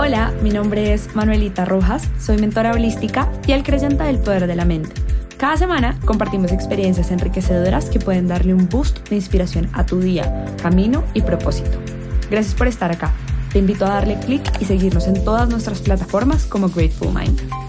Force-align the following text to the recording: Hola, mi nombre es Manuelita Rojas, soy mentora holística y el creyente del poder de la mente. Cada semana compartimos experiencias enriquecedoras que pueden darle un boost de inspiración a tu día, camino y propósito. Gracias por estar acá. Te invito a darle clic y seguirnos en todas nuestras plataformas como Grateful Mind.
Hola, 0.00 0.32
mi 0.42 0.50
nombre 0.50 0.92
es 0.92 1.16
Manuelita 1.16 1.64
Rojas, 1.64 2.08
soy 2.20 2.38
mentora 2.38 2.70
holística 2.72 3.32
y 3.48 3.52
el 3.52 3.64
creyente 3.64 4.04
del 4.04 4.20
poder 4.20 4.46
de 4.46 4.54
la 4.54 4.64
mente. 4.64 4.94
Cada 5.36 5.56
semana 5.56 5.98
compartimos 6.04 6.52
experiencias 6.52 7.10
enriquecedoras 7.10 7.90
que 7.90 7.98
pueden 7.98 8.28
darle 8.28 8.54
un 8.54 8.68
boost 8.68 9.08
de 9.08 9.16
inspiración 9.16 9.68
a 9.72 9.84
tu 9.84 9.98
día, 9.98 10.54
camino 10.62 11.02
y 11.14 11.22
propósito. 11.22 11.78
Gracias 12.30 12.54
por 12.54 12.68
estar 12.68 12.92
acá. 12.92 13.12
Te 13.52 13.58
invito 13.58 13.86
a 13.86 13.94
darle 13.94 14.20
clic 14.20 14.42
y 14.60 14.66
seguirnos 14.66 15.08
en 15.08 15.24
todas 15.24 15.48
nuestras 15.48 15.80
plataformas 15.80 16.46
como 16.46 16.68
Grateful 16.68 17.12
Mind. 17.12 17.68